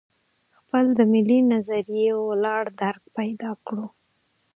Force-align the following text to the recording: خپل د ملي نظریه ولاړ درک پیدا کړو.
خپل 0.57 0.83
د 0.97 0.99
ملي 1.11 1.39
نظریه 1.53 2.13
ولاړ 2.29 2.63
درک 2.81 3.03
پیدا 3.17 3.51
کړو. 3.65 3.85